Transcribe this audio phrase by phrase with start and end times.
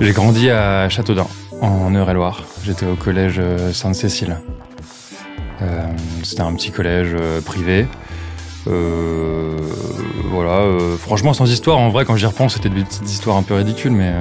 [0.00, 1.26] J'ai grandi à Châteaudun,
[1.60, 2.42] en Eure-et-Loire.
[2.64, 4.38] J'étais au collège euh, Sainte-Cécile.
[5.62, 5.86] Euh,
[6.24, 7.86] C'était un petit collège euh, privé.
[10.24, 10.64] Voilà,
[10.98, 13.90] franchement sans histoire, en vrai quand j'y repense c'était des petites histoires un peu ridicules
[13.90, 14.12] mais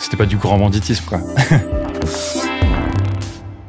[0.00, 1.20] c'était pas du grand banditisme quoi.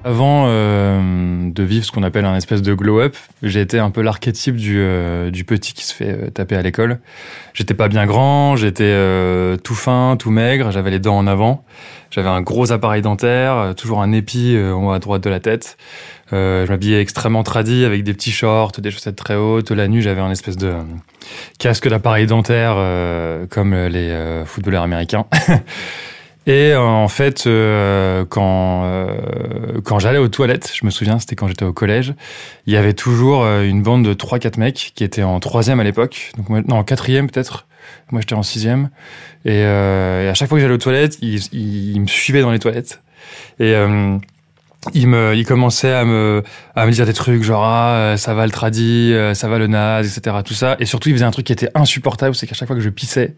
[0.06, 4.02] Avant euh, de vivre ce qu'on appelle un espèce de glow-up, j'ai été un peu
[4.02, 7.00] l'archétype du, euh, du petit qui se fait euh, taper à l'école.
[7.54, 11.64] J'étais pas bien grand, j'étais euh, tout fin, tout maigre, j'avais les dents en avant,
[12.12, 15.30] j'avais un gros appareil dentaire, euh, toujours un épi euh, en haut à droite de
[15.30, 15.78] la tête.
[16.32, 19.70] Je m'habillais extrêmement tradi avec des petits shorts, des chaussettes très hautes.
[19.70, 20.74] La nuit, j'avais un espèce de
[21.60, 22.74] casque d'appareil dentaire
[23.52, 25.28] comme les footballeurs américains.
[26.46, 31.36] Et euh, en fait, euh, quand euh, quand j'allais aux toilettes, je me souviens, c'était
[31.36, 32.14] quand j'étais au collège,
[32.68, 35.80] il y avait toujours euh, une bande de trois quatre mecs qui étaient en troisième
[35.80, 37.66] à l'époque, donc non en quatrième peut-être.
[38.12, 38.90] Moi, j'étais en sixième.
[39.46, 42.42] Et, euh, et à chaque fois que j'allais aux toilettes, ils, ils, ils me suivaient
[42.42, 43.02] dans les toilettes.
[43.60, 44.18] Et euh,
[44.94, 46.44] il me, il commençait à me,
[46.76, 49.58] à me dire des trucs genre ah, euh, ça va le tradi, euh, ça va
[49.58, 50.38] le naze, etc.
[50.44, 50.76] Tout ça.
[50.80, 52.90] Et surtout, il faisait un truc qui était insupportable, c'est qu'à chaque fois que je
[52.90, 53.36] pissais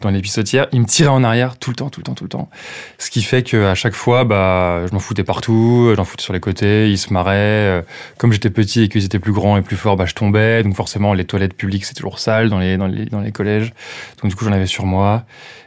[0.00, 2.24] dans les pissotières, il me tirait en arrière tout le temps, tout le temps, tout
[2.24, 2.50] le temps.
[2.98, 6.32] Ce qui fait que à chaque fois, bah, je m'en foutais partout, j'en foutais sur
[6.32, 7.32] les côtés, il se marrait.
[7.32, 7.82] euh,
[8.18, 10.62] Comme j'étais petit et qu'ils étaient plus grands et plus forts, bah, je tombais.
[10.62, 13.72] Donc forcément, les toilettes publiques c'est toujours sale dans les, dans les, dans les collèges.
[14.20, 15.24] Donc du coup, j'en avais sur moi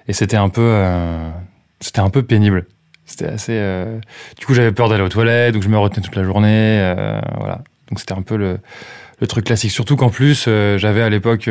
[0.08, 1.30] et c'était un peu, euh,
[1.80, 2.68] c'était un peu pénible.
[3.18, 3.54] C'était assez.
[3.54, 4.00] euh,
[4.38, 6.82] Du coup, j'avais peur d'aller aux toilettes, donc je me retenais toute la journée.
[6.82, 7.62] euh, voilà.
[7.90, 8.60] Donc c'était un peu le,
[9.22, 9.72] le truc classique.
[9.72, 11.50] Surtout qu'en plus, euh, j'avais à l'époque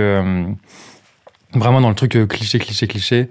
[1.54, 3.28] vraiment dans le truc cliché, cliché, cliché.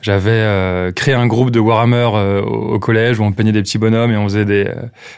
[0.00, 4.18] J'avais créé un groupe de Warhammer au, collège où on peignait des petits bonhommes et
[4.18, 4.70] on faisait des,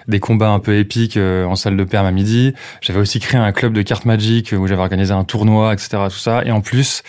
[0.07, 2.55] des combats un peu épiques en salle de perme à midi.
[2.83, 5.99] J'avais aussi créé un club de cartes Magic où j'avais organisé un tournoi, etc.
[6.05, 6.45] Tout ça.
[6.45, 7.03] Et en plus,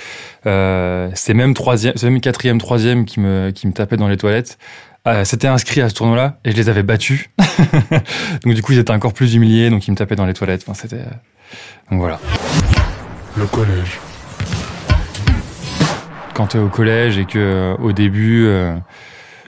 [0.47, 4.17] euh, c'est même troisième, c'est même quatrième, troisième qui me qui me tapait dans les
[4.17, 4.57] toilettes.
[5.07, 7.29] Euh, C'était inscrit à ce tournoi-là et je les avais battus.
[8.43, 10.63] donc du coup, ils étaient encore plus humiliés, donc ils me tapaient dans les toilettes.
[10.67, 12.19] Enfin, c'était euh, donc voilà.
[13.37, 13.99] Le collège.
[16.33, 18.75] quand t'es au collège et que euh, au début euh,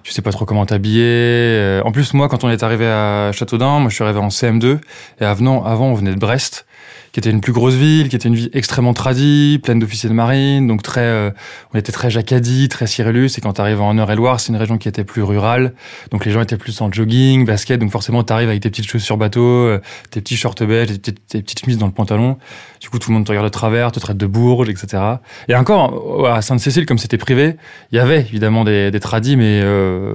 [0.03, 1.03] tu sais pas trop comment t'habiller.
[1.06, 4.30] euh, en plus moi quand on est arrivé à Châteaudun, moi je suis arrivé en
[4.30, 4.80] CM2
[5.22, 6.66] et avant avant on venait de Brest
[7.12, 10.13] qui était une plus grosse ville, qui était une ville extrêmement tradie, pleine d'officiers de
[10.13, 11.31] marine, donc très euh,
[11.73, 14.88] on était très jacadi, très Cyrillus et quand t'arrives en Eure-et-Loire, c'est une région qui
[14.88, 15.73] était plus rurale.
[16.12, 19.17] Donc les gens étaient plus en jogging, basket, donc forcément t'arrives avec tes petites chaussures
[19.17, 19.81] bateau, euh,
[20.12, 22.38] tes petits shorts beige, tes petites, tes petites chemises dans le pantalon.
[22.79, 25.01] Du coup tout le monde te regarde de travers, te traite de bourge, etc.
[25.47, 27.56] Et encore, à Sainte-Cécile, comme c'était privé,
[27.91, 30.13] il y avait évidemment des, des tradis, mais euh,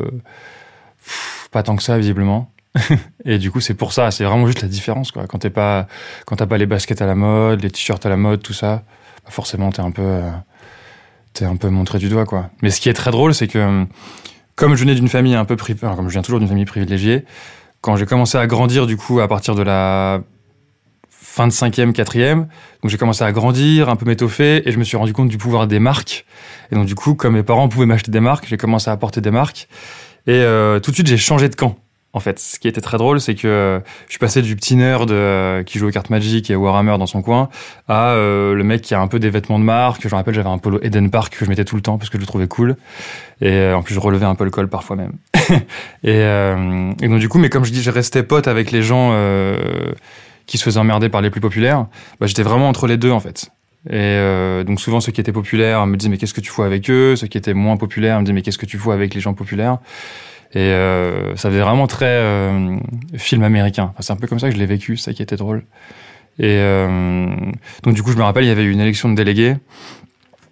[1.51, 2.54] pas tant que ça, visiblement.
[3.25, 5.27] et du coup, c'est pour ça, c'est vraiment juste la différence, quoi.
[5.27, 5.87] Quand t'es pas,
[6.27, 8.83] quand t'as pas les baskets à la mode, les t-shirts à la mode, tout ça,
[9.25, 10.31] bah forcément, t'es un peu, euh,
[11.33, 12.51] t'es un peu montré du doigt, quoi.
[12.63, 13.87] Mais ce qui est très drôle, c'est que,
[14.57, 17.25] comme je venais d'une famille un peu privée, comme je viens toujours d'une famille privilégiée,
[17.81, 20.23] quand j'ai commencé à grandir, du coup, à partir de la
[21.35, 22.47] fin de cinquième, quatrième.
[22.83, 25.37] Donc j'ai commencé à grandir, un peu m'étoffer, et je me suis rendu compte du
[25.37, 26.27] pouvoir des marques.
[26.71, 29.21] Et donc du coup, comme mes parents pouvaient m'acheter des marques, j'ai commencé à porter
[29.21, 29.69] des marques.
[30.29, 31.77] Et euh, tout de suite, j'ai changé de camp.
[32.15, 34.77] En fait, ce qui était très drôle, c'est que euh, je suis passé du petit
[34.77, 37.49] nerd euh, qui joue aux cartes Magic et Warhammer dans son coin
[37.89, 40.03] à euh, le mec qui a un peu des vêtements de marque.
[40.05, 42.11] Je me rappelle, j'avais un polo Eden Park que je mettais tout le temps parce
[42.11, 42.77] que je le trouvais cool.
[43.41, 45.15] Et en plus, je relevais un peu le col parfois même.
[46.05, 49.13] et, donc du coup, mais comme je dis, je restais pote avec les gens
[50.47, 51.87] qui se faisaient emmerder par les plus populaires.
[52.21, 53.51] Bah, j'étais vraiment entre les deux en fait.
[53.91, 56.89] Et donc souvent ceux qui étaient populaires me disaient mais qu'est-ce que tu fous avec
[56.91, 57.17] eux?
[57.17, 59.35] Ceux qui étaient moins populaires me disaient mais qu'est-ce que tu fous avec les gens
[59.35, 59.79] populaires?
[60.55, 62.77] Et euh, ça faisait vraiment très euh,
[63.17, 63.93] film américain.
[63.99, 65.65] C'est un peu comme ça que je l'ai vécu, ça qui était drôle.
[66.39, 67.29] Et euh,
[67.83, 69.57] donc du coup je me rappelle il y avait eu une élection de délégués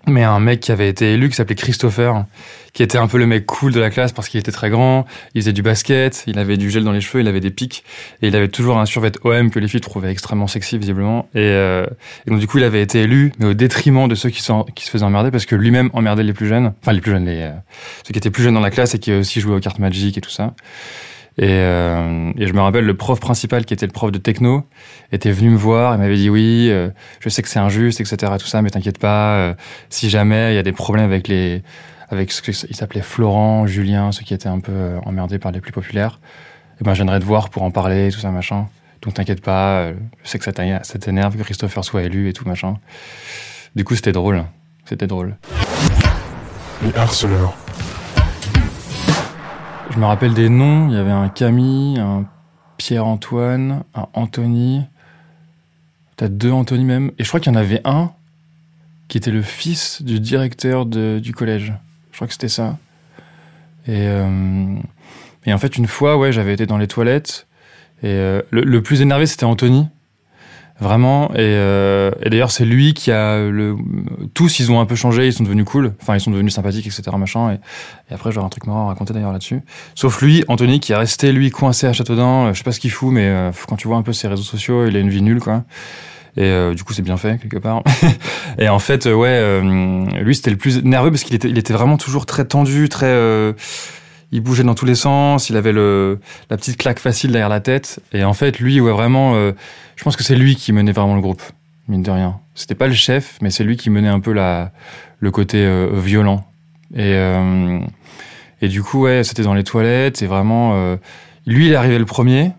[0.06, 2.24] mais un mec qui avait été élu qui s'appelait Christopher,
[2.72, 5.06] qui était un peu le mec cool de la classe parce qu'il était très grand,
[5.34, 7.84] il faisait du basket, il avait du gel dans les cheveux, il avait des pics,
[8.22, 11.28] et il avait toujours un survêt OM que les filles trouvaient extrêmement sexy visiblement.
[11.34, 11.86] Et, euh,
[12.26, 14.52] donc du coup il avait été élu, mais au détriment de ceux qui, se
[14.90, 17.52] faisaient emmerder parce que lui-même emmerdait les plus jeunes, enfin les plus jeunes, les, euh,
[18.06, 20.16] ceux qui étaient plus jeunes dans la classe et qui aussi jouaient aux cartes Magic
[20.16, 20.54] et tout ça.
[21.38, 24.66] Et, euh, et, je me rappelle, le prof principal, qui était le prof de techno,
[25.12, 26.90] était venu me voir et m'avait dit oui, euh,
[27.20, 28.32] je sais que c'est injuste, etc.
[28.38, 29.36] Tout ça, mais t'inquiète pas.
[29.36, 29.54] Euh,
[29.88, 31.62] si jamais il y a des problèmes avec les,
[32.10, 35.72] avec ce qu'il s'appelait Florent, Julien, ceux qui étaient un peu emmerdés par les plus
[35.72, 36.20] populaires,
[36.80, 38.66] eh ben je viendrai te voir pour en parler, tout ça machin.
[39.00, 39.90] Donc t'inquiète pas.
[40.22, 42.76] je sais que ça t'énerve que Christopher soit élu et tout machin.
[43.74, 44.44] Du coup, c'était drôle.
[44.84, 45.36] C'était drôle.
[46.82, 47.56] Les harceleurs.
[49.92, 50.88] Je me rappelle des noms.
[50.88, 52.24] Il y avait un Camille, un
[52.78, 54.80] Pierre-Antoine, un Anthony.
[56.16, 57.12] Peut-être deux Anthony même.
[57.18, 58.10] Et je crois qu'il y en avait un
[59.08, 61.74] qui était le fils du directeur du collège.
[62.10, 62.78] Je crois que c'était ça.
[63.86, 64.76] Et, euh,
[65.46, 67.46] en fait, une fois, j'avais été dans les toilettes.
[68.02, 69.88] Et euh, le, plus énervé, c'était Anthony.
[70.82, 71.30] Vraiment.
[71.34, 73.76] Et, euh, et d'ailleurs, c'est lui qui a le.
[74.34, 75.92] Tous, ils ont un peu changé, ils sont devenus cool.
[76.02, 77.02] Enfin, ils sont devenus sympathiques, etc.
[77.16, 77.52] Machin.
[77.52, 77.54] Et,
[78.10, 79.60] et après, j'aurai un truc marrant à raconter d'ailleurs là-dessus.
[79.94, 82.52] Sauf lui, Anthony, qui est resté, lui, coincé à Châteaudun.
[82.52, 84.42] Je sais pas ce qu'il fout, mais euh, quand tu vois un peu ses réseaux
[84.42, 85.62] sociaux, il a une vie nulle, quoi.
[86.36, 87.84] Et euh, du coup, c'est bien fait, quelque part.
[88.58, 91.74] et en fait, ouais, euh, lui, c'était le plus nerveux parce qu'il était, il était
[91.74, 93.14] vraiment toujours très tendu, très.
[94.32, 96.18] Euh, il bougeait dans tous les sens, il avait le,
[96.50, 98.00] la petite claque facile derrière la tête.
[98.12, 99.52] Et en fait, lui, ouais, vraiment, euh,
[99.96, 101.42] je pense que c'est lui qui menait vraiment le groupe,
[101.88, 102.40] mine de rien.
[102.54, 104.72] C'était pas le chef, mais c'est lui qui menait un peu la,
[105.20, 106.44] le côté euh, violent.
[106.94, 107.80] Et, euh,
[108.60, 110.96] et du coup, ouais, c'était dans les toilettes, et vraiment,
[111.46, 112.52] lui, il est arrivé le premier.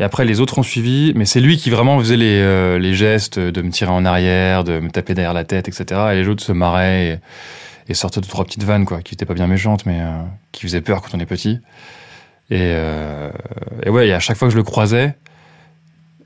[0.00, 3.38] Et après, les autres ont suivi, mais c'est lui qui vraiment faisait les, les gestes
[3.38, 6.00] de me tirer en arrière, de me taper derrière la tête, etc.
[6.12, 7.20] Et les autres se marraient.
[7.88, 10.22] Et sortait deux trois petites vannes quoi qui étaient pas bien méchantes mais euh,
[10.52, 11.60] qui faisaient peur quand on est petit
[12.50, 13.30] et, euh,
[13.82, 15.14] et ouais et à chaque fois que je le croisais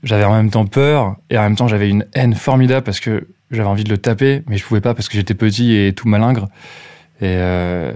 [0.03, 3.27] j'avais en même temps peur et en même temps j'avais une haine formidable parce que
[3.51, 6.07] j'avais envie de le taper mais je pouvais pas parce que j'étais petit et tout
[6.07, 6.47] malingre
[7.21, 7.91] et euh,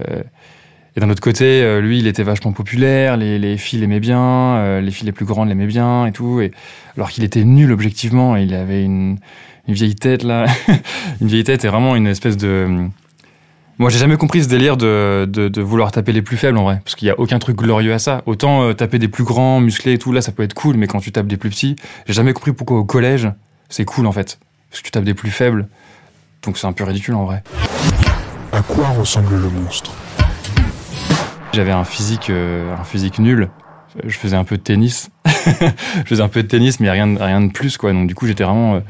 [0.96, 4.80] et d'un autre côté, lui, il était vachement populaire, les, les filles l'aimaient bien, euh,
[4.80, 6.40] les filles les plus grandes l'aimaient bien et tout.
[6.40, 6.52] Et,
[6.96, 9.18] alors qu'il était nul objectivement, il avait une,
[9.66, 10.46] une vieille tête là,
[11.20, 12.86] une vieille tête et vraiment une espèce de,
[13.78, 16.64] moi, j'ai jamais compris ce délire de, de, de, vouloir taper les plus faibles en
[16.64, 18.22] vrai, parce qu'il y a aucun truc glorieux à ça.
[18.26, 20.86] Autant euh, taper des plus grands, musclés et tout, là, ça peut être cool, mais
[20.86, 21.74] quand tu tapes des plus petits,
[22.06, 23.28] j'ai jamais compris pourquoi au collège,
[23.68, 24.38] c'est cool en fait,
[24.70, 25.66] parce que tu tapes des plus faibles,
[26.42, 27.42] donc c'est un peu ridicule en vrai.
[28.52, 29.92] À quoi ressemble le monstre?
[31.52, 33.48] J'avais un physique, euh, un physique nul.
[34.04, 37.40] Je faisais un peu de tennis, je faisais un peu de tennis, mais rien, rien
[37.40, 37.92] de plus quoi.
[37.92, 38.80] Donc du coup, j'étais vraiment euh,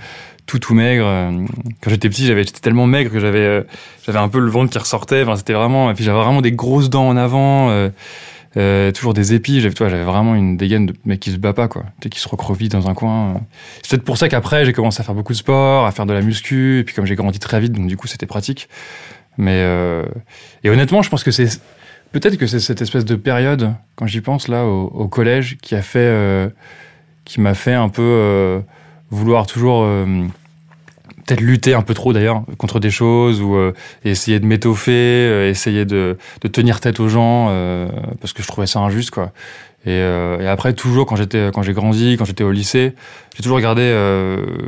[0.47, 1.07] tout tout maigre.
[1.81, 3.63] Quand j'étais petit, j'avais j'étais tellement maigre que j'avais euh,
[4.05, 5.23] j'avais un peu le ventre qui ressortait.
[5.23, 5.93] Enfin, c'était vraiment.
[5.95, 7.71] Puis j'avais vraiment des grosses dents en avant.
[7.71, 7.91] Euh,
[8.57, 9.61] euh, toujours des épis.
[9.61, 11.85] J'avais, toi, j'avais vraiment une dégaine de mec qui se bat pas, quoi.
[12.09, 13.41] Qui se recroqueville dans un coin.
[13.83, 16.13] C'est peut-être pour ça qu'après, j'ai commencé à faire beaucoup de sport, à faire de
[16.13, 16.79] la muscu.
[16.81, 18.69] Et puis comme j'ai grandi très vite, donc du coup, c'était pratique.
[19.37, 20.05] Mais euh...
[20.63, 21.61] et honnêtement, je pense que c'est
[22.13, 25.75] peut-être que c'est cette espèce de période, quand j'y pense là, au, au collège, qui
[25.75, 26.49] a fait, euh,
[27.25, 28.61] qui m'a fait un peu euh,
[29.11, 30.27] vouloir toujours euh,
[31.25, 33.73] peut-être lutter un peu trop d'ailleurs contre des choses ou euh,
[34.05, 37.89] essayer de m'étoffer, euh, essayer de, de, tenir tête aux gens euh,
[38.21, 39.33] parce que je trouvais ça injuste quoi.
[39.87, 42.95] Et, et après toujours quand j'étais quand j'ai grandi, quand j'étais au lycée,
[43.37, 43.95] j'ai toujours regardé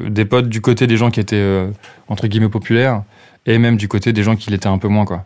[0.08, 1.66] des potes du côté des gens qui étaient
[2.08, 3.02] entre guillemets populaires
[3.46, 5.24] et même du côté des gens qui l'étaient un peu moins quoi.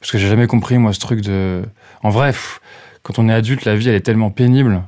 [0.00, 1.62] Parce que j'ai jamais compris moi ce truc de
[2.02, 2.60] en pff,
[3.04, 4.82] quand on est adulte la vie elle est tellement pénible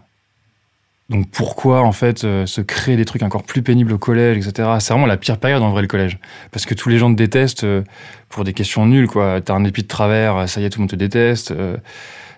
[1.08, 4.68] donc pourquoi en fait euh, se créer des trucs encore plus pénibles au collège, etc.
[4.80, 6.18] C'est vraiment la pire période en vrai le collège,
[6.50, 7.82] parce que tous les gens te détestent euh,
[8.28, 9.40] pour des questions nulles quoi.
[9.40, 11.50] T'as un épi de travers, ça y est tout le monde te déteste.
[11.50, 11.76] Euh,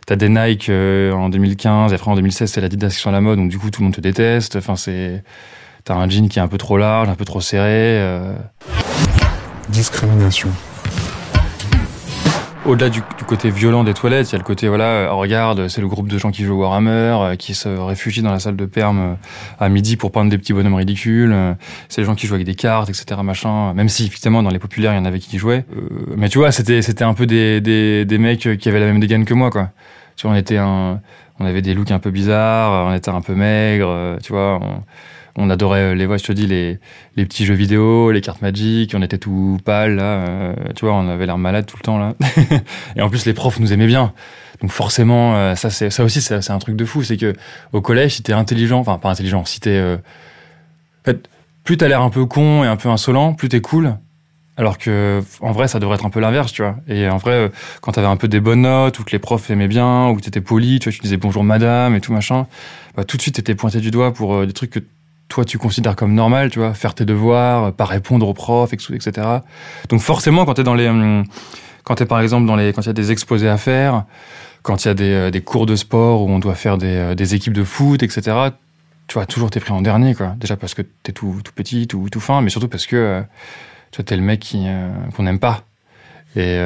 [0.06, 3.12] T'as des Nike euh, en 2015, et après en 2016 c'est l'Adidas qui sont à
[3.12, 4.56] la mode, donc du coup tout le monde te déteste.
[4.56, 5.24] Enfin c'est,
[5.84, 7.98] t'as un jean qui est un peu trop large, un peu trop serré.
[8.00, 8.34] Euh...
[9.70, 10.50] Discrimination
[12.64, 15.68] au-delà du, du, côté violent des toilettes, il y a le côté voilà, oh, regarde,
[15.68, 18.56] c'est le groupe de gens qui jouent Warhammer, euh, qui se réfugient dans la salle
[18.56, 19.14] de perme euh,
[19.60, 21.32] à midi pour peindre des petits bonhommes ridicules.
[21.32, 21.54] Euh,
[21.88, 23.20] c'est les gens qui jouent avec des cartes, etc.
[23.22, 23.74] Machin.
[23.74, 25.64] Même si effectivement dans les populaires il y en avait qui jouaient.
[25.76, 28.86] Euh, mais tu vois, c'était c'était un peu des, des, des mecs qui avaient la
[28.86, 29.70] même dégaine que moi, quoi.
[30.16, 31.00] Tu vois, on était un,
[31.40, 34.60] on avait des looks un peu bizarres, on était un peu maigre, tu vois.
[35.36, 36.78] On adorait les voix, je te dis, les,
[37.16, 40.94] les petits jeux vidéo, les cartes Magic, on était tout pâle, là, euh, tu vois,
[40.94, 42.14] on avait l'air malade tout le temps, là.
[42.96, 44.12] et en plus, les profs nous aimaient bien.
[44.60, 47.34] Donc forcément, euh, ça, c'est, ça aussi, c'est, un truc de fou, c'est que
[47.72, 51.28] au collège, si t'es intelligent, enfin, pas intelligent, si t'es, euh, en fait,
[51.64, 53.96] plus t'as l'air un peu con et un peu insolent, plus t'es cool.
[54.56, 56.76] Alors que, en vrai, ça devrait être un peu l'inverse, tu vois.
[56.86, 57.48] Et en vrai, euh,
[57.80, 60.22] quand t'avais un peu des bonnes notes, ou que les profs aimaient bien, ou que
[60.22, 62.46] t'étais poli, tu vois, tu disais bonjour madame et tout machin,
[62.96, 64.80] bah, tout de suite t'étais pointé du doigt pour euh, des trucs que
[65.28, 68.72] toi tu considères comme normal, tu vois, faire tes devoirs, euh, pas répondre aux profs,
[68.72, 69.10] etc.
[69.88, 71.24] Donc forcément, quand t'es dans les, hum,
[71.84, 74.04] quand t'es par exemple dans les, quand il y a des exposés à faire,
[74.62, 76.96] quand il y a des, euh, des cours de sport où on doit faire des,
[76.96, 78.36] euh, des équipes de foot, etc.
[79.06, 80.34] Tu vois, toujours t'es pris en dernier, quoi.
[80.38, 83.22] Déjà parce que t'es tout, tout petit, tout, tout fin, mais surtout parce que
[83.90, 84.66] tu vois, t'es le mec qui,
[85.14, 85.64] qu'on n'aime pas.
[86.36, 86.58] Et,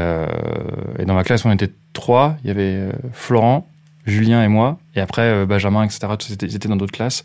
[1.05, 2.37] dans ma classe, on était trois.
[2.45, 3.67] Il y avait Florent,
[4.07, 4.79] Julien et moi.
[4.95, 6.07] Et après, Benjamin, etc.
[6.43, 7.25] Ils étaient dans d'autres classes.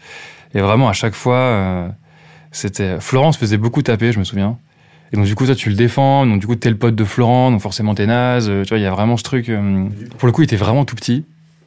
[0.54, 1.88] Et vraiment, à chaque fois, euh,
[2.52, 3.00] c'était.
[3.00, 4.58] Florent se faisait beaucoup taper, je me souviens.
[5.12, 6.26] Et donc, du coup, toi, tu le défends.
[6.26, 7.52] Donc, du coup, t'es le pote de Florent.
[7.52, 8.50] Donc, forcément, t'es naze.
[8.50, 9.50] Euh, Tu vois, il y a vraiment ce truc.
[9.50, 9.86] euh,
[10.18, 11.26] Pour le coup, il était vraiment tout petit.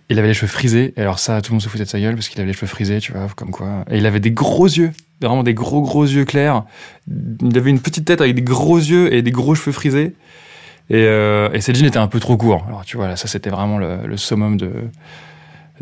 [0.09, 0.95] Il avait les cheveux frisés.
[0.97, 2.52] Et alors, ça, tout le monde se foutait de sa gueule parce qu'il avait les
[2.55, 3.85] cheveux frisés, tu vois, comme quoi.
[3.90, 4.93] Et il avait des gros yeux.
[5.21, 6.62] Vraiment des gros, gros yeux clairs.
[7.43, 10.14] Il avait une petite tête avec des gros yeux et des gros cheveux frisés.
[10.90, 12.64] Et, euh, et ses jeans étaient un peu trop courts.
[12.69, 14.71] Alors, tu vois, là, ça, c'était vraiment le, le summum de,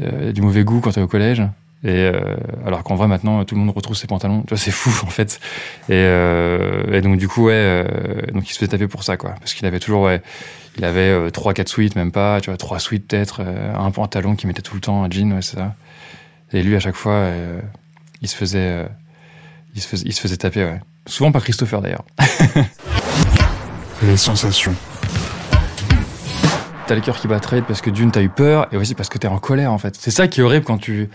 [0.01, 1.43] euh, du mauvais goût quand t'es au collège.
[1.87, 2.37] Et euh,
[2.67, 5.11] alors qu'en vrai maintenant tout le monde retrouve ses pantalons, tu vois c'est fou en
[5.11, 5.39] fait.
[5.91, 7.85] Et, euh, et donc du coup ouais, euh,
[8.33, 10.23] donc il se fait taper pour ça quoi, parce qu'il avait toujours ouais,
[10.79, 13.91] il avait euh, trois quatre suites même pas, tu vois trois suites peut-être, euh, un
[13.91, 15.75] pantalon qu'il mettait tout le temps, un jean ouais c'est ça.
[16.55, 17.61] Et lui à chaque fois euh,
[18.23, 18.87] il se faisait, euh,
[19.75, 20.81] il se faisait, il se faisait taper ouais.
[21.07, 22.05] Souvent pas Christopher d'ailleurs.
[24.03, 24.75] Les sensations.
[26.87, 28.95] T'as le cœur qui bat très vite parce que d'une t'as eu peur et aussi
[28.95, 29.97] parce que t'es en colère en fait.
[29.99, 31.11] C'est ça qui est horrible quand tu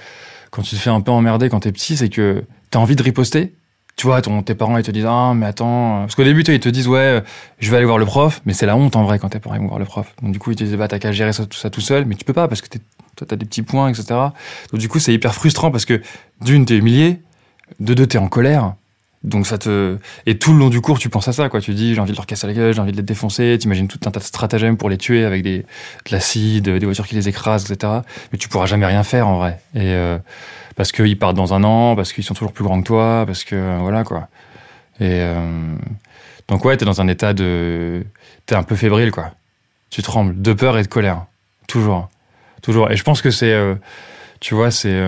[0.52, 3.04] quand tu te fais un peu emmerder quand t'es petit, c'est que t'as envie de
[3.04, 3.56] riposter.
[3.96, 6.60] Tu vois, ton, tes parents ils te disent ah mais attends parce qu'au début ils
[6.62, 7.22] te disent ouais euh,
[7.60, 9.58] je vais aller voir le prof mais c'est la honte en vrai quand tes parents
[9.58, 10.14] vont voir le prof.
[10.22, 12.06] Donc du coup ils te disent bah t'as qu'à gérer ça tout, ça tout seul
[12.06, 12.80] mais tu peux pas parce que t'es-
[13.18, 14.06] toi t'as des petits points etc.
[14.72, 16.02] Donc du coup c'est hyper frustrant parce que
[16.40, 17.22] d'une t'es humilié,
[17.82, 18.76] de deux t'es en colère.
[19.24, 21.60] Donc ça te et tout le long du cours tu penses à ça quoi.
[21.60, 23.58] Tu dis j'ai envie de leur casser la gueule, j'ai envie de les défoncer.
[23.60, 27.06] T'imagines tout un tas de stratagèmes pour les tuer avec des de l'acide, des voitures
[27.06, 28.00] qui les écrasent, etc.
[28.32, 29.60] Mais tu pourras jamais rien faire en vrai.
[29.76, 30.18] Et euh,
[30.80, 33.44] parce qu'ils partent dans un an, parce qu'ils sont toujours plus grands que toi, parce
[33.44, 34.30] que euh, voilà quoi.
[35.02, 35.76] Et euh,
[36.48, 38.06] donc ouais, t'es dans un état de,
[38.46, 39.32] t'es un peu fébrile quoi.
[39.90, 41.26] Tu trembles de peur et de colère,
[41.68, 42.08] toujours,
[42.62, 42.90] toujours.
[42.92, 43.76] Et je pense que c'est, euh,
[44.40, 45.06] tu vois, c'est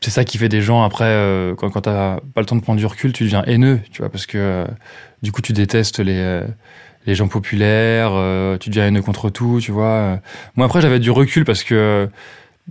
[0.00, 2.60] c'est ça qui fait des gens après euh, quand, quand t'as pas le temps de
[2.60, 4.66] prendre du recul, tu deviens haineux, tu vois, parce que euh,
[5.22, 6.46] du coup tu détestes les euh,
[7.04, 8.12] les gens populaires,
[8.60, 10.20] tu deviens haineux contre tout, tu vois.
[10.54, 12.08] Moi après j'avais du recul parce que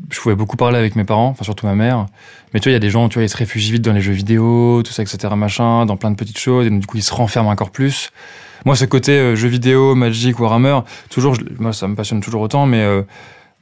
[0.10, 2.06] je pouvais beaucoup parler avec mes parents, enfin surtout ma mère.
[2.54, 3.92] Mais tu vois, il y a des gens, tu vois, ils se réfugient vite dans
[3.92, 6.88] les jeux vidéo, tout ça, etc., machin, dans plein de petites choses, et donc, du
[6.88, 8.12] coup ils se renferment encore plus.
[8.64, 12.86] Moi, ce côté jeux vidéo, Magic, Warhammer, toujours, moi ça me passionne toujours autant, mais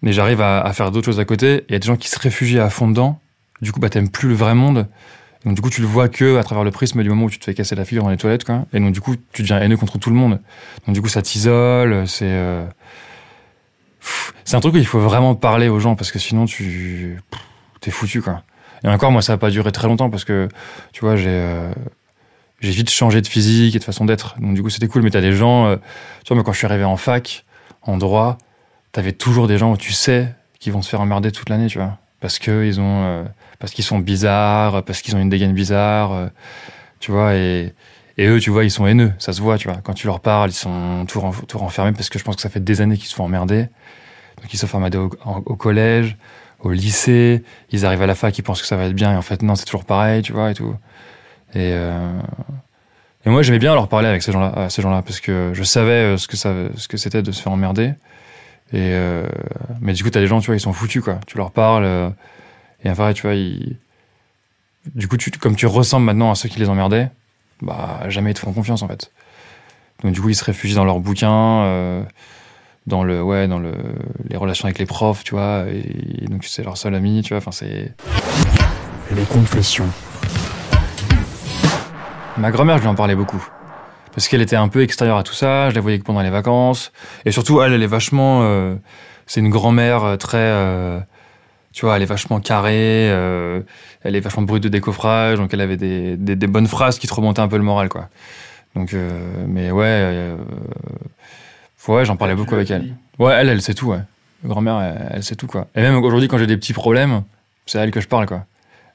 [0.04, 1.64] mais j'arrive à, à faire d'autres choses à côté.
[1.68, 3.20] Il y a des gens qui se réfugient à fond dedans.
[3.62, 4.88] Du coup, bah t'aimes plus le vrai monde.
[5.46, 7.40] Donc du coup, tu le vois que à travers le prisme du moment où tu
[7.40, 8.66] te fais casser la figure dans les toilettes, quoi.
[8.74, 10.40] Et donc du coup, tu deviens haineux contre tout le monde.
[10.86, 12.08] Donc du coup, ça t'isole.
[12.08, 12.66] C'est euh,
[14.44, 17.22] c'est un truc où il faut vraiment parler aux gens parce que sinon tu
[17.82, 18.44] t'es foutu, quoi.
[18.84, 20.48] Et encore, moi, ça a pas duré très longtemps parce que
[20.92, 21.72] tu vois, j'ai euh,
[22.62, 24.36] j'ai vite changé de physique et de façon d'être.
[24.40, 25.02] Donc du coup, c'était cool.
[25.04, 25.76] Mais t'as des gens, euh,
[26.24, 27.46] tu vois, moi, quand je suis arrivé en fac,
[27.82, 28.38] en droit,
[28.92, 31.78] t'avais toujours des gens où tu sais qui vont se faire emmerder toute l'année, tu
[31.78, 31.98] vois.
[32.20, 33.24] Parce que ils ont, euh,
[33.60, 36.28] parce qu'ils sont bizarres, parce qu'ils ont une dégaine bizarre, euh,
[37.00, 37.36] tu vois.
[37.36, 37.74] Et,
[38.18, 39.78] et eux, tu vois, ils sont haineux, ça se voit, tu vois.
[39.84, 42.42] Quand tu leur parles, ils sont tout, ren- tout renfermés parce que je pense que
[42.42, 43.68] ça fait des années qu'ils se font emmerder.
[44.42, 46.18] Donc ils se font emmerder au, au collège,
[46.60, 47.44] au lycée.
[47.72, 49.42] Ils arrivent à la fac, ils pensent que ça va être bien et en fait
[49.42, 50.76] non, c'est toujours pareil, tu vois, et tout.
[51.54, 52.20] Et, euh,
[53.26, 55.92] et moi, j'aimais bien leur parler avec ces gens-là, ces gens-là, parce que je savais
[55.92, 57.94] euh, ce que ça, ce que c'était de se faire emmerder.
[58.72, 59.28] Et euh,
[59.82, 61.20] mais du coup, t'as des gens, tu vois, ils sont foutus, quoi.
[61.26, 62.10] Tu leur parles, euh,
[62.84, 63.78] et enfin, tu vois, ils...
[64.96, 67.10] du coup, tu, comme tu ressembles maintenant à ceux qui les emmerdaient,
[67.62, 69.12] bah, jamais ils te font confiance, en fait.
[70.04, 72.04] Donc, du coup, ils se réfugient dans leurs bouquins, euh,
[72.88, 73.74] dans le, ouais, dans le,
[74.30, 77.40] les relations avec les profs, tu vois, et, donc c'est leur seul ami, tu vois.
[77.40, 77.94] Enfin, c'est
[79.16, 79.90] Les confessions.
[82.38, 83.46] Ma grand-mère, je lui en parlais beaucoup.
[84.14, 86.30] Parce qu'elle était un peu extérieure à tout ça, je la voyais que pendant les
[86.30, 86.92] vacances.
[87.26, 88.42] Et surtout, elle, elle est vachement...
[88.44, 88.76] euh,
[89.28, 90.38] c'est une grand-mère euh, très...
[90.38, 91.00] euh,
[91.72, 93.62] tu vois, elle est vachement carrée, euh,
[94.02, 97.08] elle est vachement brute de décoffrage, donc elle avait des, des, des bonnes phrases qui
[97.08, 98.10] te remontaient un peu le moral, quoi.
[98.76, 99.86] Donc, euh, mais ouais...
[99.86, 100.38] euh,
[101.88, 102.96] ouais, j'en parlais beaucoup avec elle.
[103.18, 104.02] Ouais, elle, elle sait tout, ouais.
[104.44, 105.68] Grand-mère, elle, elle sait tout, quoi.
[105.76, 107.24] Et même aujourd'hui, quand j'ai des petits problèmes,
[107.66, 108.46] c'est à elle que je parle, quoi.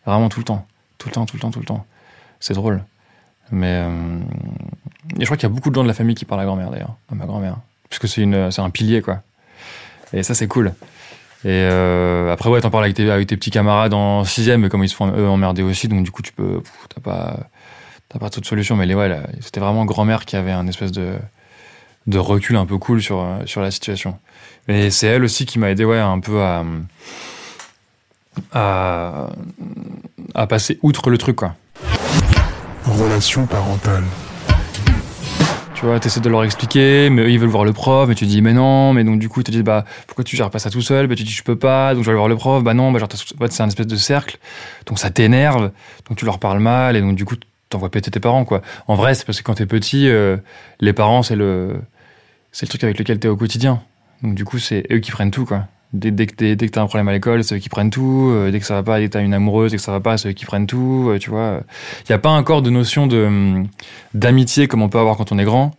[0.06, 0.66] Vraiment tout le temps.
[0.98, 1.86] Tout le temps, tout le temps, tout le temps.
[2.40, 2.82] C'est drôle.
[3.50, 3.84] Mais
[5.18, 6.44] et je crois qu'il y a beaucoup de gens de la famille qui parlent à
[6.46, 7.58] grand-mère d'ailleurs, à ma grand-mère,
[7.90, 8.24] parce que c'est
[8.60, 9.20] un pilier quoi.
[10.14, 10.72] Et ça c'est cool.
[11.44, 14.88] Et euh, après ouais, t'en parles avec tes, petits camarades en sixième, mais comme ils
[14.88, 16.62] se font eux emmerder aussi, donc du coup tu peux,
[16.94, 17.36] t'as pas,
[18.08, 18.76] t'as pas toute solution.
[18.76, 21.16] Mais les, ouais, c'était vraiment grand-mère qui avait un espèce de,
[22.06, 24.18] de recul un peu cool sur, sur la situation.
[24.68, 26.64] Et c'est elle aussi qui m'a aidé, ouais, un peu à,
[28.52, 29.28] à,
[30.34, 31.54] à passer outre le truc, quoi.
[32.86, 34.04] Relation parentale.
[35.84, 38.24] Tu vois, t'essaies de leur expliquer, mais eux, ils veulent voir le prof, et tu
[38.24, 40.70] dis, mais non, mais donc du coup, te disent, bah, pourquoi tu gères pas ça
[40.70, 41.08] tout seul?
[41.08, 42.90] Bah, tu dis, je peux pas, donc je vais aller voir le prof, bah non,
[42.90, 44.38] bah, genre, c'est un espèce de cercle,
[44.86, 45.72] donc ça t'énerve,
[46.08, 47.34] donc tu leur parles mal, et donc du coup,
[47.68, 48.62] t'envoies péter tes parents, quoi.
[48.86, 50.38] En vrai, c'est parce que quand t'es petit, euh,
[50.80, 51.76] les parents, c'est le,
[52.50, 53.82] c'est le truc avec lequel t'es au quotidien.
[54.22, 55.66] Donc du coup, c'est eux qui prennent tout, quoi.
[55.94, 58.30] Dès, que t'as un problème à l'école, c'est eux qui prennent tout.
[58.32, 60.00] Euh, dès que ça va pas, dès que t'as une amoureuse, dès que ça va
[60.00, 61.08] pas, c'est eux qui prennent tout.
[61.08, 61.60] Euh, tu vois,
[62.06, 63.68] il y a pas encore de notion de hum,
[64.12, 65.70] d'amitié comme on peut avoir quand on est grand,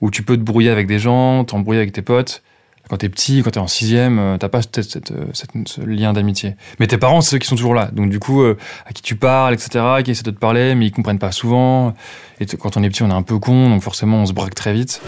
[0.00, 2.42] où tu peux te brouiller avec des gens, t'embrouiller avec tes potes.
[2.90, 6.56] Quand t'es petit, quand t'es en sixième, euh, t'as pas cette, ce lien d'amitié.
[6.80, 7.88] Mais tes parents, c'est ceux qui sont toujours là.
[7.92, 10.90] Donc du coup, à qui tu parles, etc., qui essaient de te parler, mais ils
[10.90, 11.94] comprennent pas souvent.
[12.40, 14.56] Et quand on est petit, on est un peu con, donc forcément, on se braque
[14.56, 15.00] très vite.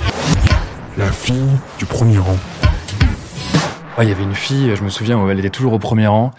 [0.97, 2.37] La fille du premier rang.
[4.03, 6.33] Il y avait une fille, je me souviens, elle était toujours au premier rang.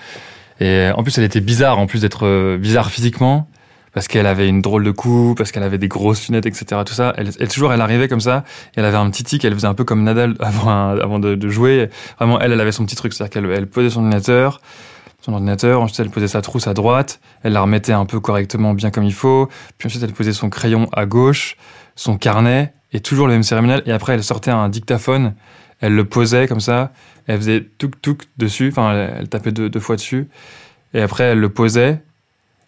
[0.59, 3.47] Et en plus, elle était bizarre, en plus d'être euh, bizarre physiquement,
[3.93, 6.81] parce qu'elle avait une drôle de coupe, parce qu'elle avait des grosses lunettes, etc.
[6.85, 7.13] Tout ça.
[7.17, 8.43] Elle, elle toujours, elle arrivait comme ça,
[8.75, 11.35] et elle avait un petit tic, elle faisait un peu comme Nadal avant, avant de,
[11.35, 11.89] de jouer.
[12.17, 14.59] Vraiment, elle, elle avait son petit truc, c'est-à-dire qu'elle elle posait son ordinateur,
[15.21, 18.73] son ordinateur, ensuite elle posait sa trousse à droite, elle la remettait un peu correctement,
[18.73, 21.57] bien comme il faut, puis ensuite elle posait son crayon à gauche,
[21.95, 25.33] son carnet, et toujours le même cérémonial, et après elle sortait un dictaphone,
[25.85, 26.91] elle le posait comme ça,
[27.27, 30.27] elle faisait touk touk dessus, enfin elle, tapait deux, fois dessus,
[30.95, 32.01] et après elle le posait,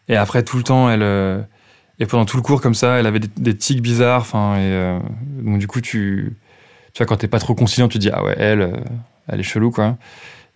[0.07, 1.41] et après tout le temps elle, euh,
[2.00, 5.00] et pendant tout le cours comme ça, elle avait des, tics bizarres, enfin et euh,
[5.41, 6.36] donc du coup tu,
[6.93, 8.77] tu vois quand t'es pas trop conciliant, tu dis ah ouais elle, euh,
[9.27, 9.97] elle est chelou quoi.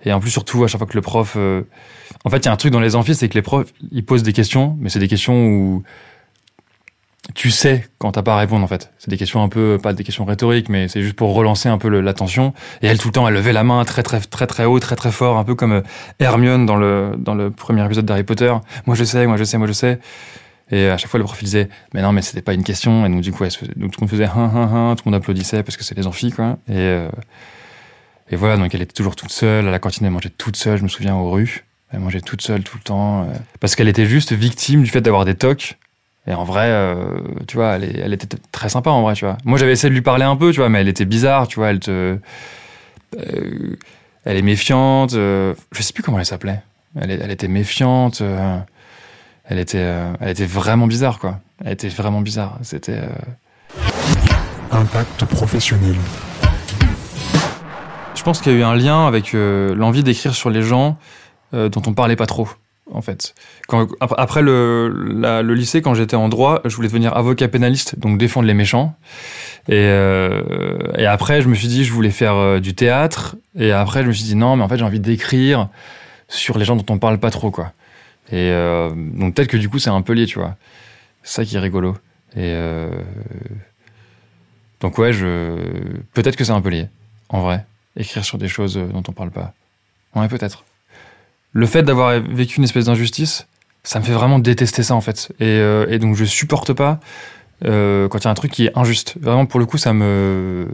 [0.06, 2.52] Et en plus surtout à chaque fois que le prof, en fait il y a
[2.52, 5.00] un truc dans les amphis, c'est que les profs ils posent des questions, mais c'est
[5.00, 5.84] des questions où
[7.34, 8.92] tu sais quand t'as pas à répondre en fait.
[8.98, 11.78] C'est des questions un peu, pas des questions rhétoriques, mais c'est juste pour relancer un
[11.78, 12.54] peu l'attention.
[12.82, 14.96] Et elle tout le temps, elle levait la main très très très très haut, très
[14.96, 15.82] très fort, un peu comme euh,
[16.20, 18.54] Hermione dans le dans le premier épisode d'Harry Potter.
[18.86, 20.00] Moi je sais, moi je sais, moi je sais.
[20.74, 23.06] Et à chaque fois le prof il disait, mais non mais c'était pas une question.
[23.06, 25.12] Et donc du coup, faisait- donc, tout le monde faisait hein hein hein, tout le
[25.12, 26.58] monde applaudissait parce que c'est les amphis quoi.
[26.70, 27.10] Et euh,
[28.30, 30.78] et voilà, donc elle était toujours toute seule à la cantine, elle mangeait toute seule.
[30.78, 33.26] Je me souviens aux rues, elle mangeait toute seule tout le temps euh,
[33.60, 35.78] parce qu'elle était juste victime du fait d'avoir des tocs.
[36.28, 39.38] Et en vrai, euh, tu vois, elle, était très sympa en vrai, tu vois.
[39.44, 41.56] Moi, j'avais essayé de lui parler un peu, tu vois, mais elle était bizarre, tu
[41.56, 41.70] vois.
[41.70, 42.18] Elle te,
[43.18, 43.76] euh,
[44.26, 45.14] elle est méfiante.
[45.14, 46.62] euh, je sais plus comment elle s'appelait.
[47.00, 48.22] Elle, elle était méfiante.
[49.46, 49.80] elle était,
[50.20, 51.40] elle était vraiment bizarre, quoi.
[51.66, 52.60] Elle était vraiment bizarre.
[52.62, 53.00] C'était.
[54.72, 55.96] Impact professionnel.
[58.14, 60.98] Je pense qu'il y a eu un lien avec l'envie d'écrire sur les gens
[61.52, 62.48] dont on parlait pas trop,
[62.92, 63.34] en fait.
[64.00, 68.54] Après le, lycée, quand j'étais en droit, je voulais devenir avocat pénaliste, donc défendre les
[68.54, 68.96] méchants.
[69.68, 73.36] Et, euh, après, je me suis dit, je voulais faire euh, du théâtre.
[73.58, 75.70] Et après, je me suis dit, non, mais en fait, j'ai envie d'écrire
[76.28, 77.74] sur les gens dont on parle pas trop, quoi.
[78.32, 80.56] Et euh, donc peut-être que du coup, c'est un peu lié, tu vois.
[81.24, 81.98] C'est ça qui est rigolo.
[82.38, 82.56] Et
[84.80, 85.58] donc ouais, je
[86.14, 86.88] peut-être que c'est un peu lié,
[87.28, 89.54] en vrai écrire sur des choses dont on parle pas.
[90.16, 90.64] Ouais, peut-être.
[91.54, 93.48] Le fait d'avoir vécu une espèce d'injustice,
[93.84, 95.32] ça me fait vraiment détester ça en fait.
[95.40, 97.00] Et, euh, donc je supporte pas
[97.66, 99.16] euh, quand il y a un truc qui est injuste.
[99.20, 100.68] Vraiment pour le coup, ça me.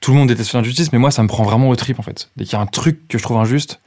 [0.00, 2.30] Tout le monde déteste l'injustice, mais moi ça me prend vraiment au trip en fait.
[2.36, 3.80] Dès qu'il y a un truc que je trouve injuste,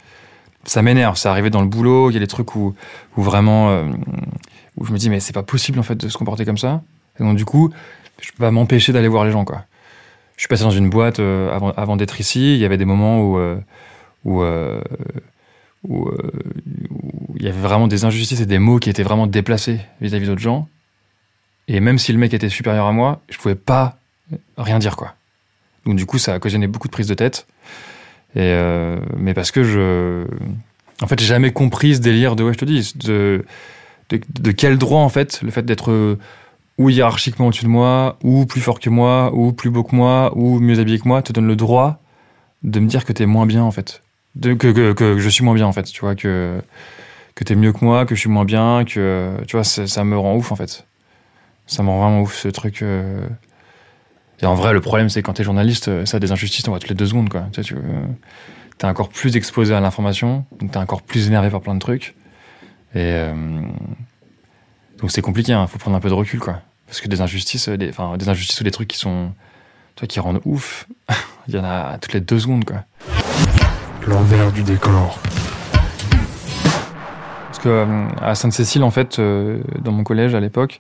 [0.66, 1.18] ça m'énerve.
[1.18, 2.76] Ça arrivé dans le boulot, il y a des trucs où,
[3.18, 3.70] vraiment.
[3.72, 3.86] euh,
[4.78, 6.82] où je me dis, mais c'est pas possible en fait de se comporter comme ça.
[7.20, 7.72] Et donc du coup,
[8.22, 9.66] je peux pas m'empêcher d'aller voir les gens quoi.
[10.38, 12.56] Je suis passé dans une boîte avant, d'être ici.
[12.56, 14.42] Il y avait des moments où,
[15.88, 16.32] où, euh,
[16.90, 20.28] où il y avait vraiment des injustices et des mots qui étaient vraiment déplacés vis-à-vis
[20.28, 20.68] d'autres gens.
[21.68, 23.98] Et même si le mec était supérieur à moi, je pouvais pas
[24.58, 25.16] rien dire quoi.
[25.86, 27.48] Donc du coup, ça a occasionné beaucoup de prises de tête.
[28.36, 30.26] Et euh, mais parce que je,
[31.02, 33.46] en fait, j'ai jamais compris ce délire de ouais, je te dis, de,
[34.10, 36.18] de, de quel droit en fait, le fait d'être
[36.78, 40.32] ou hiérarchiquement au-dessus de moi, ou plus fort que moi, ou plus beau que moi,
[40.36, 42.02] ou mieux habillé que moi, te donne le droit
[42.64, 44.02] de me dire que t'es moins bien en fait,
[44.40, 46.62] que, je suis moins bien en fait, tu vois, que
[47.36, 50.18] que t'es mieux que moi, que je suis moins bien, que tu vois, ça, me
[50.18, 50.86] rend ouf en fait.
[51.66, 52.82] Ça me rend vraiment ouf ce truc.
[52.82, 53.28] euh.
[54.42, 56.80] Et en vrai, le problème c'est quand t'es journaliste, euh, ça des injustices, on voit
[56.80, 57.48] toutes les deux secondes quoi.
[57.54, 58.06] Tu sais, euh,
[58.78, 62.16] t'es encore plus exposé à l'information, donc t'es encore plus énervé par plein de trucs.
[62.94, 63.26] Et
[65.00, 66.62] donc c'est compliqué, il faut prendre un peu de recul, quoi.
[66.86, 69.32] Parce que des injustices, enfin, des injustices ou des trucs qui sont,
[69.96, 70.88] tu vois, qui rendent ouf,
[71.48, 72.84] il y en a toutes les deux secondes, quoi.
[74.08, 75.20] L'envers du décor.
[77.48, 80.80] Parce que euh, à Sainte-Cécile, en fait, euh, dans mon collège à l'époque,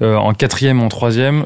[0.00, 1.44] euh, en quatrième, en troisième,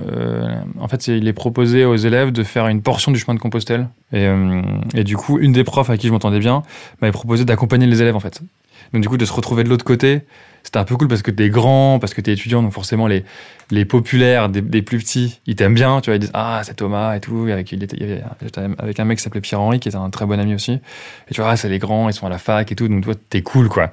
[0.78, 3.88] en fait, il est proposé aux élèves de faire une portion du chemin de Compostelle.
[4.12, 4.28] Et,
[4.94, 6.62] et du coup, une des profs à qui je m'entendais bien
[7.00, 8.40] m'avait proposé d'accompagner les élèves, en fait.
[8.92, 10.22] Donc du coup, de se retrouver de l'autre côté,
[10.62, 13.24] c'était un peu cool parce que t'es grand, parce que t'es étudiant, donc forcément les
[13.70, 16.74] les populaires des, des plus petits, ils t'aiment bien, tu vois, ils disent ah c'est
[16.74, 17.46] Thomas et tout.
[17.50, 18.22] Avec il était,
[18.78, 20.72] avec un mec qui s'appelait Pierre Henri, qui était un très bon ami aussi.
[20.72, 23.04] Et tu vois, ah, c'est les grands, ils sont à la fac et tout, donc
[23.04, 23.90] toi t'es cool quoi.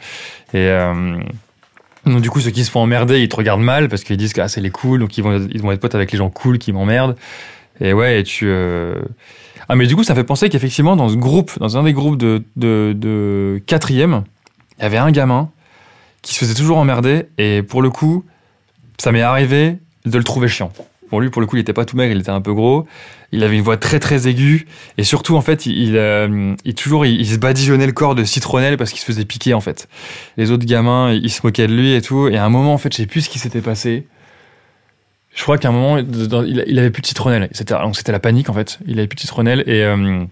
[0.54, 1.18] Et euh,
[2.06, 4.34] donc du coup, ceux qui se font emmerder, ils te regardent mal parce qu'ils disent
[4.38, 6.58] ah, c'est les cool, donc ils vont ils vont être potes avec les gens cool
[6.58, 7.16] qui m'emmerdent.
[7.82, 9.02] Et ouais, et tu euh,
[9.70, 12.18] ah mais du coup, ça fait penser qu'effectivement dans ce groupe, dans un des groupes
[12.18, 14.24] de, de quatrième,
[14.78, 15.50] il y avait un gamin
[16.22, 18.26] qui se faisait toujours emmerder et pour le coup,
[18.98, 20.72] ça m'est arrivé de le trouver chiant.
[21.12, 22.88] Bon, lui, pour le coup, il était pas tout maigre, il était un peu gros.
[23.32, 24.66] Il avait une voix très très aiguë
[24.98, 28.90] et surtout, en fait, il, euh, toujours, il, se badigeonnait le corps de citronnelle parce
[28.90, 29.88] qu'il se faisait piquer, en fait.
[30.38, 32.30] Les autres gamins, ils se moquaient de lui et tout.
[32.30, 34.08] Et à un moment, en fait, je sais plus ce qui s'était passé.
[35.36, 37.48] Je crois qu'à un moment, il avait plus de citronnelle.
[37.52, 38.80] C'était, c'était la panique, en fait.
[38.88, 40.26] Il avait plus de citronnelle et, euh,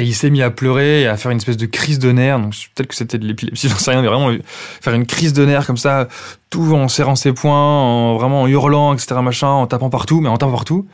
[0.00, 2.38] et il s'est mis à pleurer et à faire une espèce de crise de nerfs.
[2.40, 4.34] Donc peut-être que c'était de l'épilepsie, j'en sais rien, mais vraiment
[4.80, 6.08] faire une crise de nerfs comme ça,
[6.48, 9.16] tout en serrant ses poings, en vraiment en hurlant, etc.
[9.22, 10.86] machin, en tapant partout, mais en tapant partout.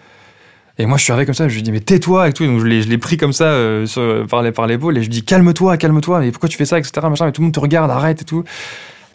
[0.78, 2.44] Et moi, je suis arrivé comme ça, je lui dis mais tais-toi et tout.
[2.44, 5.24] Donc je l'ai, pris comme ça euh, sur- par, par l'épaule et je lui dis
[5.24, 6.20] calme-toi, calme-toi.
[6.20, 6.92] Mais pourquoi tu fais ça, etc.
[7.08, 7.26] Machin.
[7.26, 8.42] Mais tout le monde te regarde, arrête et tout.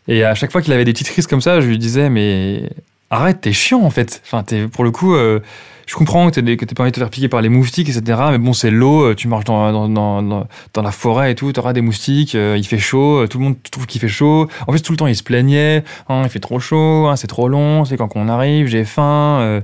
[0.07, 2.69] Et à chaque fois qu'il avait des petites crises comme ça, je lui disais mais
[3.09, 4.21] arrête, t'es chiant en fait.
[4.25, 5.13] Enfin, pour le coup.
[5.15, 5.41] euh,
[5.85, 7.89] je comprends que t'es que t'aies pas envie de te faire piquer par les moustiques,
[7.89, 8.21] etc.
[8.31, 12.35] Mais bon, c'est l'eau, euh, tu marches dans, la forêt et tout, t'auras des moustiques,
[12.35, 14.47] euh, il fait chaud, euh, tout le monde trouve qu'il fait chaud.
[14.67, 17.27] En plus, tout le temps, il se plaignait, Hein, il fait trop chaud, hein, c'est
[17.27, 19.61] trop long, c'est quand qu'on arrive, j'ai faim.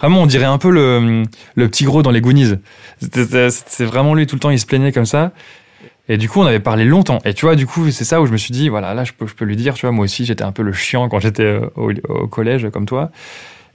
[0.00, 1.24] Vraiment, on dirait un peu le,
[1.68, 2.54] petit gros dans les Goonies.
[3.00, 5.32] C'est vraiment lui, tout le temps, il se plaignait comme ça.
[6.08, 7.18] Et du coup, on avait parlé longtemps.
[7.24, 9.12] Et tu vois, du coup, c'est ça où je me suis dit, voilà, là, je
[9.12, 12.28] peux, lui dire, tu vois, moi aussi, j'étais un peu le chiant quand j'étais au
[12.28, 13.10] collège, comme toi.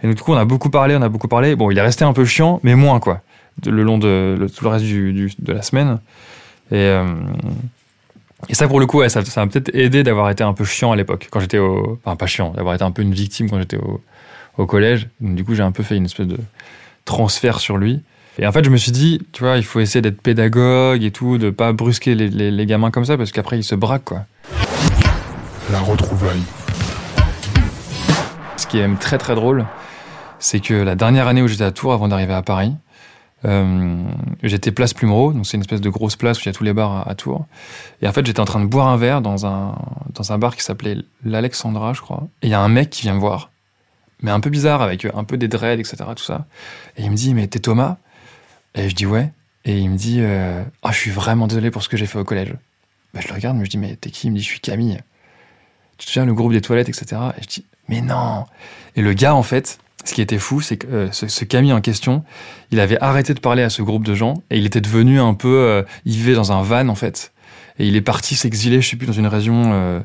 [0.04, 1.56] Et donc, du coup, on a beaucoup parlé, on a beaucoup parlé.
[1.56, 3.22] Bon, il est resté un peu chiant, mais moins, quoi,
[3.62, 6.00] de- le long de le- tout le reste du, du- de la semaine.
[6.72, 7.06] Et, euh,
[8.50, 10.64] et ça, pour le coup, ouais, ça ça m'a peut-être aidé d'avoir été un peu
[10.66, 12.00] chiant à l'époque, quand j'étais au.
[12.04, 14.02] Enfin, pas chiant, d'avoir été un peu une victime quand j'étais au,
[14.58, 15.08] au collège.
[15.20, 16.38] Donc, du coup, j'ai un peu fait une espèce de
[17.06, 18.02] transfert sur lui.
[18.40, 21.12] Et en fait, je me suis dit, tu vois, il faut essayer d'être pédagogue et
[21.12, 24.06] tout, de pas brusquer les, les- les gamins comme ça, parce qu'après, ils se braquent,
[24.06, 24.22] quoi.
[25.72, 26.42] La retrouvaille.
[28.58, 29.66] Ce qui est même très très drôle,
[30.42, 32.76] c'est que la dernière année où j'étais à Tours, avant d'arriver à Paris,
[33.46, 34.04] euh,
[34.44, 36.64] j'étais place Plumereau, donc c'est une espèce de grosse place où il y a tous
[36.64, 37.46] les bars à, Tours.
[38.02, 39.78] Et en fait, j'étais en train de boire un verre dans un,
[40.14, 42.28] dans un bar qui s'appelait l'Alexandra, je crois.
[42.42, 43.52] Et il y a un mec qui vient me voir,
[44.22, 46.46] mais un peu bizarre, avec un peu des dreads, etc., tout ça.
[46.98, 47.98] Et il me dit, mais t'es Thomas?
[48.76, 49.32] Et je dis, ouais.
[49.66, 52.18] Et il me dit, euh, ah, je suis vraiment désolé pour ce que j'ai fait
[52.18, 52.56] au collège.
[53.14, 54.28] Bah, je le regarde, mais je dis, mais t'es qui?
[54.28, 55.00] Il me dit, je suis Camille.
[55.98, 57.22] Tu te souviens, le groupe des toilettes, etc.
[57.38, 58.46] Et je dis, mais non
[58.96, 61.82] Et le gars, en fait, ce qui était fou, c'est que euh, ce, Camille en
[61.82, 62.24] question,
[62.72, 65.34] il avait arrêté de parler à ce groupe de gens et il était devenu un
[65.34, 65.48] peu.
[65.48, 67.34] euh, il vivait dans un van, en fait.
[67.80, 69.72] Et il est parti s'exiler, je sais plus, dans une région.
[69.74, 70.00] euh,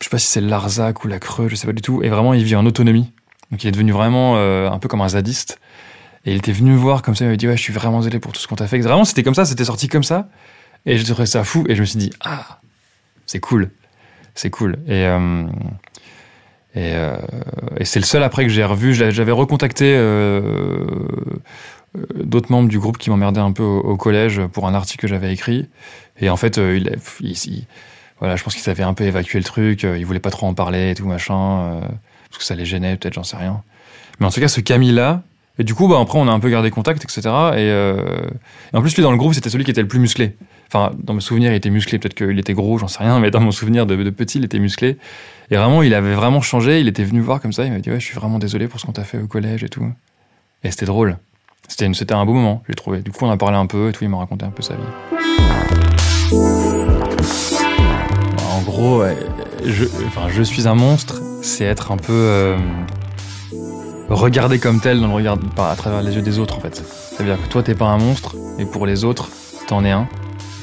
[0.00, 2.02] je sais pas si c'est Larzac ou la Creux, je sais pas du tout.
[2.02, 3.12] Et vraiment, il vit en autonomie.
[3.50, 5.58] Donc il est devenu vraiment euh, un peu comme un zadiste.
[6.24, 7.98] Et il était venu me voir comme ça, il m'a dit Ouais, je suis vraiment
[7.98, 8.80] désolé pour tout ce qu'on t'a fait.
[8.80, 10.28] Vraiment, c'était comme ça, c'était sorti comme ça.
[10.84, 11.64] Et je trouvais ça fou.
[11.68, 12.60] Et je me suis dit Ah,
[13.26, 13.70] c'est cool.
[14.34, 14.76] C'est cool.
[14.88, 15.08] Et.
[16.76, 17.16] Et, euh,
[17.78, 18.94] et c'est le seul après que j'ai revu.
[18.94, 20.40] J'avais recontacté euh,
[21.96, 25.08] euh, d'autres membres du groupe qui m'emmerdaient un peu au, collège pour un article que
[25.08, 25.68] j'avais écrit.
[26.20, 27.66] Et en fait, euh, il, il- il-
[28.18, 29.84] voilà, je pense qu'ils avaient un peu évacué le truc.
[29.84, 31.80] euh, Ils voulaient pas trop en parler et tout machin,
[32.30, 33.62] parce que ça les gênait, peut-être, j'en sais rien.
[34.20, 35.22] Mais en tout cas, ce Camille-là.
[35.58, 37.22] Et du coup, bah, après, on a un peu gardé contact, etc.
[37.56, 40.36] Et, et en plus, lui, dans le groupe, c'était celui qui était le plus musclé.
[40.68, 41.98] Enfin, dans mes souvenirs, il était musclé.
[41.98, 43.18] Peut-être qu'il était gros, j'en sais rien.
[43.20, 44.98] Mais dans mon souvenir de, petit, il était musclé.
[45.50, 46.80] Et vraiment, il avait vraiment changé.
[46.80, 47.64] Il était venu voir comme ça.
[47.64, 49.62] Il m'a dit Ouais, je suis vraiment désolé pour ce qu'on t'a fait au collège
[49.64, 49.86] et tout.
[50.64, 51.18] Et c'était drôle.
[51.68, 53.00] C'était un beau moment, j'ai trouvé.
[53.00, 54.04] Du coup, on a parlé un peu et tout.
[54.04, 54.82] Il m'a raconté un peu sa vie.
[58.48, 59.04] En gros,
[59.64, 61.20] je, suis un monstre.
[61.42, 62.56] C'est être un peu euh,
[64.08, 66.76] regardé comme tel dans le regard, à travers les yeux des autres, en fait.
[66.76, 69.30] C'est-à-dire que toi, t'es pas un monstre, et pour les autres,
[69.66, 70.08] t'en es un.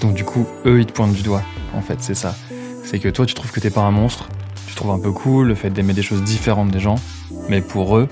[0.03, 1.43] Donc, du coup, eux, ils te pointent du doigt.
[1.73, 2.35] En fait, c'est ça.
[2.83, 4.27] C'est que toi, tu trouves que t'es pas un monstre.
[4.67, 6.95] Tu trouves un peu cool le fait d'aimer des choses différentes des gens.
[7.47, 8.09] Mais pour eux,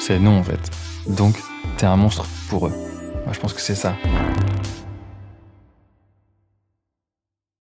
[0.00, 0.58] c'est non, en fait.
[1.06, 1.36] Donc,
[1.76, 2.72] t'es un monstre pour eux.
[3.24, 3.94] Moi, je pense que c'est ça.